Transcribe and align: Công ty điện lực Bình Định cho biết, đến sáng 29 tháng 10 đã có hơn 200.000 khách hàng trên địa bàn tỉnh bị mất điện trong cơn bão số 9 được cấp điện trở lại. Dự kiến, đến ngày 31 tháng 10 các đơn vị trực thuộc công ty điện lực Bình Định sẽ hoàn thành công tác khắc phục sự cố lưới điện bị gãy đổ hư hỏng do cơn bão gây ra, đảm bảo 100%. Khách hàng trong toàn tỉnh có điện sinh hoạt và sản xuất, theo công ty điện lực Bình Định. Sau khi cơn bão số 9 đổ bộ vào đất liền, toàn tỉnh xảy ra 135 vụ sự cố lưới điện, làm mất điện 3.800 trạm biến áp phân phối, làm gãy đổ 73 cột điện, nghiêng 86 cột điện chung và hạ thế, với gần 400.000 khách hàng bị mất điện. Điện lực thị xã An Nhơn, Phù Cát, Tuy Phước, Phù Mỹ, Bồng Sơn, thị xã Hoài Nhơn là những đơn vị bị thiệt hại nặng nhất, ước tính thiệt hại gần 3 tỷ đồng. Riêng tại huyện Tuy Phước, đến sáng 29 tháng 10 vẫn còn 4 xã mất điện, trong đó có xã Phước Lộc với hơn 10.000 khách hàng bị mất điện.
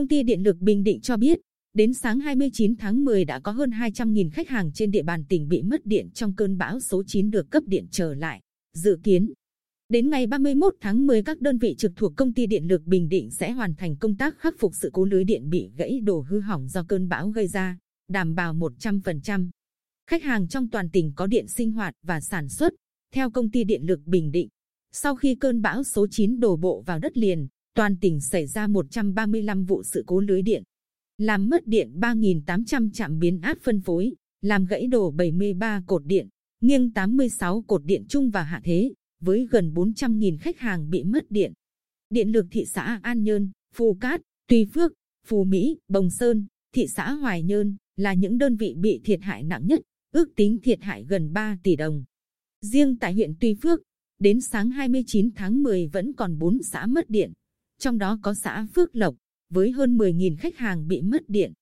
Công 0.00 0.08
ty 0.08 0.22
điện 0.22 0.42
lực 0.42 0.56
Bình 0.60 0.84
Định 0.84 1.00
cho 1.00 1.16
biết, 1.16 1.40
đến 1.74 1.94
sáng 1.94 2.20
29 2.20 2.76
tháng 2.76 3.04
10 3.04 3.24
đã 3.24 3.40
có 3.40 3.52
hơn 3.52 3.70
200.000 3.70 4.30
khách 4.30 4.48
hàng 4.48 4.72
trên 4.72 4.90
địa 4.90 5.02
bàn 5.02 5.24
tỉnh 5.28 5.48
bị 5.48 5.62
mất 5.62 5.86
điện 5.86 6.10
trong 6.14 6.34
cơn 6.34 6.58
bão 6.58 6.80
số 6.80 7.02
9 7.06 7.30
được 7.30 7.50
cấp 7.50 7.62
điện 7.66 7.86
trở 7.90 8.14
lại. 8.14 8.40
Dự 8.74 8.98
kiến, 9.02 9.32
đến 9.88 10.10
ngày 10.10 10.26
31 10.26 10.74
tháng 10.80 11.06
10 11.06 11.22
các 11.22 11.40
đơn 11.40 11.58
vị 11.58 11.74
trực 11.78 11.92
thuộc 11.96 12.12
công 12.16 12.32
ty 12.32 12.46
điện 12.46 12.64
lực 12.64 12.82
Bình 12.84 13.08
Định 13.08 13.30
sẽ 13.30 13.50
hoàn 13.50 13.74
thành 13.74 13.96
công 13.96 14.16
tác 14.16 14.38
khắc 14.38 14.54
phục 14.58 14.72
sự 14.74 14.90
cố 14.92 15.04
lưới 15.04 15.24
điện 15.24 15.50
bị 15.50 15.70
gãy 15.76 16.00
đổ 16.04 16.24
hư 16.28 16.40
hỏng 16.40 16.68
do 16.68 16.82
cơn 16.88 17.08
bão 17.08 17.30
gây 17.30 17.48
ra, 17.48 17.78
đảm 18.08 18.34
bảo 18.34 18.54
100%. 18.54 19.48
Khách 20.06 20.22
hàng 20.22 20.48
trong 20.48 20.68
toàn 20.68 20.90
tỉnh 20.90 21.12
có 21.16 21.26
điện 21.26 21.48
sinh 21.48 21.72
hoạt 21.72 21.94
và 22.02 22.20
sản 22.20 22.48
xuất, 22.48 22.72
theo 23.14 23.30
công 23.30 23.50
ty 23.50 23.64
điện 23.64 23.82
lực 23.82 24.00
Bình 24.06 24.30
Định. 24.30 24.48
Sau 24.92 25.16
khi 25.16 25.34
cơn 25.34 25.62
bão 25.62 25.84
số 25.84 26.06
9 26.10 26.40
đổ 26.40 26.56
bộ 26.56 26.82
vào 26.86 26.98
đất 26.98 27.18
liền, 27.18 27.48
toàn 27.74 27.96
tỉnh 27.96 28.20
xảy 28.20 28.46
ra 28.46 28.66
135 28.66 29.64
vụ 29.64 29.82
sự 29.82 30.04
cố 30.06 30.20
lưới 30.20 30.42
điện, 30.42 30.62
làm 31.18 31.48
mất 31.48 31.66
điện 31.66 31.92
3.800 32.00 32.90
trạm 32.90 33.18
biến 33.18 33.40
áp 33.40 33.58
phân 33.62 33.80
phối, 33.80 34.12
làm 34.42 34.64
gãy 34.64 34.86
đổ 34.86 35.10
73 35.10 35.82
cột 35.86 36.06
điện, 36.06 36.28
nghiêng 36.60 36.92
86 36.92 37.62
cột 37.62 37.84
điện 37.84 38.04
chung 38.08 38.30
và 38.30 38.42
hạ 38.42 38.60
thế, 38.64 38.92
với 39.20 39.48
gần 39.50 39.72
400.000 39.74 40.38
khách 40.38 40.58
hàng 40.58 40.90
bị 40.90 41.04
mất 41.04 41.30
điện. 41.30 41.52
Điện 42.10 42.32
lực 42.32 42.46
thị 42.50 42.64
xã 42.64 43.00
An 43.02 43.22
Nhơn, 43.22 43.50
Phù 43.74 43.94
Cát, 43.94 44.20
Tuy 44.48 44.64
Phước, 44.64 44.92
Phù 45.26 45.44
Mỹ, 45.44 45.78
Bồng 45.88 46.10
Sơn, 46.10 46.46
thị 46.74 46.86
xã 46.86 47.12
Hoài 47.12 47.42
Nhơn 47.42 47.76
là 47.96 48.14
những 48.14 48.38
đơn 48.38 48.56
vị 48.56 48.74
bị 48.74 49.00
thiệt 49.04 49.20
hại 49.22 49.42
nặng 49.42 49.66
nhất, 49.66 49.80
ước 50.12 50.28
tính 50.36 50.58
thiệt 50.62 50.82
hại 50.82 51.04
gần 51.04 51.32
3 51.32 51.58
tỷ 51.62 51.76
đồng. 51.76 52.04
Riêng 52.60 52.96
tại 52.98 53.12
huyện 53.12 53.34
Tuy 53.40 53.54
Phước, 53.54 53.80
đến 54.18 54.40
sáng 54.40 54.70
29 54.70 55.30
tháng 55.34 55.62
10 55.62 55.86
vẫn 55.86 56.12
còn 56.12 56.38
4 56.38 56.62
xã 56.62 56.86
mất 56.86 57.10
điện, 57.10 57.32
trong 57.80 57.98
đó 57.98 58.18
có 58.22 58.34
xã 58.34 58.66
Phước 58.74 58.96
Lộc 58.96 59.14
với 59.50 59.70
hơn 59.70 59.96
10.000 59.96 60.36
khách 60.38 60.56
hàng 60.56 60.88
bị 60.88 61.02
mất 61.02 61.22
điện. 61.28 61.52